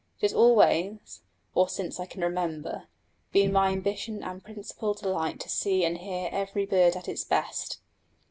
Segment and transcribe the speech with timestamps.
[0.17, 1.21] It has always,
[1.53, 2.87] or since I can remember,
[3.31, 7.77] been my ambition and principal delight to see and hear every bird at its best.